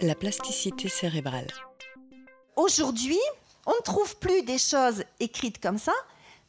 La 0.00 0.14
plasticité 0.14 0.88
cérébrale. 0.88 1.48
Aujourd'hui, 2.54 3.18
on 3.66 3.72
ne 3.72 3.82
trouve 3.82 4.16
plus 4.18 4.42
des 4.42 4.58
choses 4.58 5.02
écrites 5.18 5.60
comme 5.60 5.78
ça, 5.78 5.94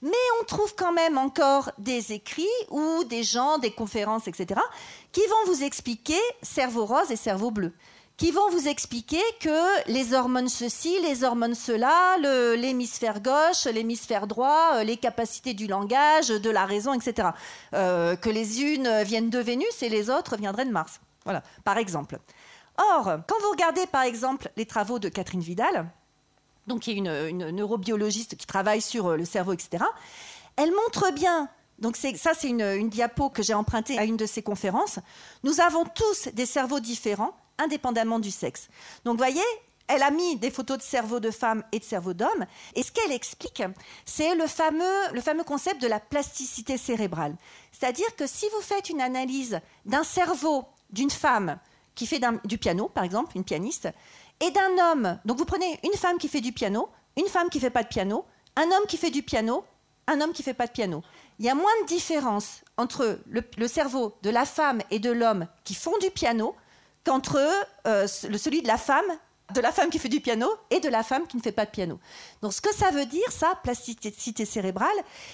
mais 0.04 0.12
on 0.40 0.46
trouve 0.46 0.76
quand 0.76 0.94
même 0.94 1.18
encore 1.18 1.72
des 1.80 2.14
écrits 2.14 2.46
ou 2.70 3.04
des 3.06 3.24
gens, 3.24 3.58
des 3.58 3.72
conférences, 3.72 4.28
etc., 4.28 4.60
qui 5.12 5.22
vont 5.22 5.52
vous 5.52 5.64
expliquer 5.64 6.20
cerveau 6.44 6.86
rose 6.86 7.10
et 7.10 7.16
cerveau 7.16 7.50
bleu 7.50 7.74
qui 8.18 8.32
vont 8.32 8.50
vous 8.50 8.68
expliquer 8.68 9.22
que 9.40 9.90
les 9.90 10.14
hormones 10.14 10.50
ceci, 10.50 11.00
les 11.02 11.24
hormones 11.24 11.56
cela, 11.56 12.18
l'hémisphère 12.58 13.22
gauche, 13.22 13.64
l'hémisphère 13.74 14.28
droit, 14.28 14.74
euh, 14.74 14.84
les 14.84 14.98
capacités 14.98 15.54
du 15.54 15.68
langage, 15.68 16.28
de 16.28 16.50
la 16.50 16.66
raison, 16.66 16.94
etc. 16.94 17.30
Euh, 17.74 18.18
que 18.18 18.30
les 18.30 18.62
unes 18.62 19.04
viennent 19.04 19.30
de 19.30 19.40
Vénus 19.40 19.82
et 19.82 19.88
les 19.88 20.10
autres 20.10 20.36
viendraient 20.36 20.66
de 20.66 20.72
Mars. 20.72 21.00
Voilà, 21.24 21.44
par 21.64 21.78
exemple. 21.78 22.20
Or, 22.80 23.20
quand 23.28 23.36
vous 23.42 23.52
regardez 23.52 23.86
par 23.88 24.04
exemple 24.04 24.50
les 24.56 24.66
travaux 24.66 25.00
de 25.00 25.10
Catherine 25.10 25.42
Vidal, 25.42 25.90
donc 26.68 26.82
qui 26.82 26.92
est 26.92 26.96
une, 26.96 27.52
neurobiologiste 27.52 28.36
qui 28.38 28.48
travaille 28.48 28.82
sur 28.82 29.08
euh, 29.08 29.18
le 29.18 29.26
cerveau, 29.26 29.54
etc., 29.54 29.84
elle 30.56 30.72
montre 30.72 31.12
bien 31.14 31.50
donc 31.80 31.96
ça, 31.96 32.34
c'est 32.38 32.50
une, 32.50 32.90
diapo 32.90 33.30
que 33.30 33.42
j'ai 33.42 33.54
empruntée 33.54 33.98
à 33.98 34.04
une 34.04 34.18
de 34.18 34.26
ses 34.26 34.44
conférences. 34.44 35.00
Nous 35.44 35.62
avons 35.62 35.86
tous 35.86 36.28
des 36.34 36.46
cerveaux 36.46 36.82
différents 36.82 37.34
indépendamment 37.58 38.20
du 38.20 38.32
sexe. 38.32 38.68
Donc, 39.06 39.14
vous 39.14 39.24
voyez, 39.24 39.44
elle 39.88 40.04
a 40.04 40.12
mis 40.12 40.38
des 40.38 40.52
photos 40.52 40.78
de 40.78 40.84
cerveau 40.84 41.20
de 41.20 41.32
femmes 41.32 41.64
et 41.72 41.80
de 41.80 41.84
cerveau 41.84 42.14
d'hommes. 42.14 42.46
Et 42.76 42.84
ce 42.84 42.92
qu'elle 42.92 43.12
explique, 43.12 43.64
c'est 44.06 44.36
le 44.36 44.48
fameux, 44.48 45.14
le 45.14 45.22
fameux 45.22 45.44
concept 45.44 45.82
de 45.82 45.88
la 45.88 46.00
plasticité 46.00 46.78
cérébrale. 46.78 47.36
C'est-à-dire 47.72 48.16
que 48.16 48.28
si 48.28 48.46
vous 48.54 48.62
faites 48.62 48.90
une 48.90 49.02
analyse 49.02 49.60
d'un 49.86 50.04
cerveau 50.04 50.66
d'une 50.92 51.12
femme 51.12 51.60
qui 52.00 52.08
fait 52.08 52.22
du 52.46 52.58
piano, 52.58 52.88
par 52.88 53.04
exemple, 53.04 53.36
une 53.36 53.44
pianiste, 53.44 53.90
et 54.40 54.52
d'un 54.52 54.92
homme, 54.92 55.20
donc 55.26 55.38
vous 55.38 55.44
prenez 55.44 55.78
une 55.84 55.98
femme 55.98 56.18
qui 56.18 56.30
fait 56.30 56.40
du 56.40 56.54
piano, 56.54 56.88
une 57.18 57.28
femme 57.28 57.50
qui 57.50 57.60
fait 57.60 57.70
pas 57.70 57.84
de 57.84 57.90
piano, 57.90 58.24
un 58.56 58.64
homme 58.64 58.88
qui 58.88 58.96
fait 58.96 59.10
du 59.10 59.22
piano, 59.22 59.66
un 60.08 60.22
homme 60.22 60.32
qui 60.32 60.42
fait 60.42 60.54
pas 60.54 60.66
de 60.66 60.72
piano. 60.72 61.04
Il 61.40 61.46
y 61.46 61.50
a 61.50 61.56
moins 61.56 61.74
de 61.82 61.88
différence 61.88 62.62
entre 62.78 63.20
le 63.28 63.68
cerveau 63.68 64.16
de 64.24 64.30
la 64.30 64.46
femme 64.46 64.80
et 64.92 65.00
de 65.00 65.12
l'homme 65.12 65.46
qui 65.66 65.76
font 65.76 65.98
du 65.98 66.10
piano 66.10 66.56
qu'entre 67.04 67.38
euh, 67.86 68.08
celui 68.08 68.62
de 68.62 68.68
la 68.68 68.78
femme, 68.78 69.12
de 69.54 69.60
la 69.60 69.74
femme 69.74 69.90
qui 69.90 70.00
fait 70.00 70.08
du 70.08 70.22
piano 70.22 70.48
et 70.70 70.80
de 70.80 70.88
la 70.88 71.04
femme 71.04 71.28
qui 71.28 71.36
ne 71.36 71.42
fait 71.42 71.52
pas 71.52 71.66
de 71.66 71.72
piano. 71.72 72.00
Donc 72.42 72.54
ce 72.54 72.62
que 72.62 72.74
ça 72.74 72.92
veut 72.92 73.08
dire, 73.08 73.30
ça, 73.30 73.60
plasticité 73.62 74.46
cérébrale, 74.46 74.88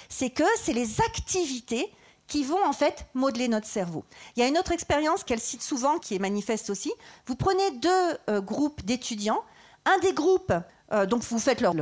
c'est 0.10 0.32
que 0.32 0.44
c'est 0.60 0.74
les 0.74 1.00
activités 1.02 1.94
qui 2.28 2.44
vont 2.44 2.64
en 2.66 2.74
fait 2.74 3.06
modeler 3.14 3.48
notre 3.48 3.68
cerveau. 3.68 4.04
Il 4.36 4.42
y 4.42 4.44
a 4.44 4.48
une 4.48 4.58
autre 4.58 4.72
expérience 4.72 5.24
qu'elle 5.24 5.40
cite 5.40 5.62
souvent, 5.62 6.00
qui 6.00 6.16
est 6.16 6.20
manifeste 6.20 6.70
aussi. 6.70 6.92
Vous 7.28 7.36
prenez 7.36 7.72
deux 7.72 8.18
euh, 8.30 8.42
groupes 8.42 8.84
d'étudiants. 8.84 9.44
Un 9.86 10.00
des 10.00 10.14
groupes, 10.14 10.54
euh, 10.92 11.06
donc 11.06 11.24
vous 11.24 11.40
faites 11.40 11.62
leur, 11.62 11.76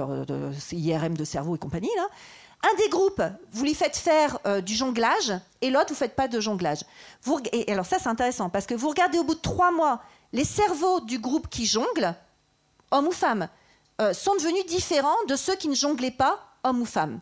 IRM 0.71 1.15
de 1.15 1.23
cerveau 1.23 1.55
et 1.55 1.59
compagnie, 1.59 1.89
un 2.63 2.75
des 2.77 2.89
groupes, 2.89 3.21
vous 3.51 3.63
lui 3.65 3.73
faites 3.73 3.97
faire 3.97 4.39
euh, 4.45 4.61
du 4.61 4.73
jonglage 4.73 5.33
et 5.61 5.69
l'autre, 5.69 5.87
vous 5.89 5.95
ne 5.95 5.97
faites 5.97 6.15
pas 6.15 6.29
de 6.29 6.39
jonglage. 6.39 6.79
et 7.51 7.71
alors 7.71 7.85
ça, 7.85 7.97
c'est 7.99 8.07
intéressant 8.07 8.49
parce 8.49 8.65
que 8.65 8.73
vous 8.73 8.89
regardez 8.89 9.19
au 9.19 9.23
bout 9.25 9.35
de 9.35 9.41
trois 9.41 9.71
mois, 9.71 10.01
les 10.31 10.45
cerveaux 10.45 11.01
du 11.01 11.19
groupe 11.19 11.49
qui 11.49 11.65
jongle, 11.65 12.15
homme 12.91 13.07
ou 13.07 13.11
femme, 13.11 13.49
euh, 14.01 14.13
sont 14.13 14.33
devenus 14.35 14.65
différents 14.65 15.23
de 15.27 15.35
ceux 15.35 15.55
qui 15.55 15.67
ne 15.67 15.75
jonglaient 15.75 16.11
pas, 16.11 16.39
homme 16.63 16.81
ou 16.81 16.85
femme. 16.85 17.19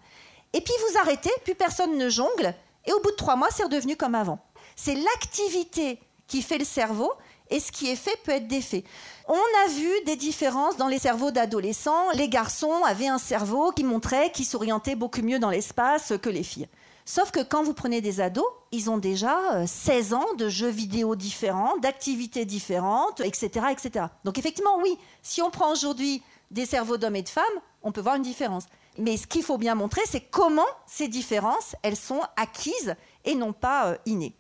Et 0.53 0.61
puis 0.61 0.73
vous 0.88 0.99
arrêtez, 0.99 1.31
plus 1.44 1.55
personne 1.55 1.97
ne 1.97 2.09
jongle, 2.09 2.53
et 2.86 2.94
au 2.94 3.00
bout 3.02 3.12
de 3.12 3.16
trois 3.16 3.36
mois, 3.36 3.50
c'est 3.52 3.64
redevenu 3.64 3.96
comme 3.96 4.16
avant. 4.16 4.40
C'est 4.76 4.96
l'activité 4.96 6.00
qui 6.28 6.42
fait 6.42 6.58
le 6.58 6.66
cerveau, 6.66 7.12
et 7.52 7.60
ce 7.60 7.72
qui 7.72 7.90
est 7.90 7.98
fait 7.98 8.18
peut 8.23 8.32
être 8.32 8.48
défait. 8.48 8.84
On 9.28 9.34
a 9.34 9.68
vu 9.70 9.90
des 10.06 10.16
différences 10.16 10.78
dans 10.78 10.88
les 10.88 11.00
cerveaux 11.00 11.32
d'adolescents. 11.32 12.10
Les 12.14 12.30
garçons 12.30 12.84
avaient 12.86 13.10
un 13.10 13.18
cerveau 13.18 13.72
qui 13.72 13.84
montrait 13.84 14.32
qu'ils 14.32 14.46
s'orientaient 14.46 14.96
beaucoup 14.96 15.22
mieux 15.22 15.38
dans 15.38 15.50
l'espace 15.50 16.14
que 16.22 16.30
les 16.30 16.44
filles. 16.44 16.67
Sauf 17.04 17.32
que 17.32 17.44
quand 17.44 17.64
vous 17.64 17.73
prenez 17.73 18.00
des 18.00 18.22
ados, 18.22 18.45
ils 18.72 18.89
ont 18.89 18.98
déjà 18.98 19.67
16 19.67 20.14
euh, 20.14 20.16
ans 20.16 20.34
de 20.38 20.48
jeux 20.48 20.70
vidéo 20.70 21.16
différents, 21.16 21.78
d'activités 21.78 22.45
différentes, 22.45 23.20
etc., 23.20 23.66
etc. 23.72 24.05
Donc 24.23 24.38
effectivement, 24.38 24.78
oui, 24.82 24.98
si 25.22 25.42
on 25.42 25.50
prend 25.50 25.72
aujourd'hui 25.72 26.23
des 26.52 26.66
cerveaux 26.66 26.98
d'hommes 26.98 27.16
et 27.16 27.23
de 27.23 27.30
femmes, 27.30 27.44
on 27.84 27.92
peut 27.92 28.02
voir 28.02 28.16
une 28.16 28.22
différence. 28.22 28.66
Mais 28.98 29.18
ce 29.18 29.28
qu'il 29.28 29.44
faut 29.44 29.58
bien 29.58 29.76
montrer, 29.76 30.02
c'est 30.06 30.22
comment 30.22 30.66
ces 30.86 31.08
différences, 31.08 31.76
elles 31.84 31.96
sont 31.96 32.22
acquises 32.36 32.96
et 33.24 33.36
non 33.36 33.54
pas 33.54 33.88
euh, 33.88 33.98
innées. 34.06 34.36